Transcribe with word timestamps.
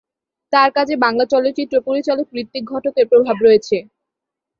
তার 0.53 0.69
কাজে 0.77 0.95
বাংলা 1.03 1.25
চলচ্চিত্র 1.33 1.75
পরিচালক 1.87 2.27
ঋত্বিক 2.35 2.63
ঘটকের 2.65 3.05
প্রভাব 3.11 3.37
রয়েছে। 3.45 3.77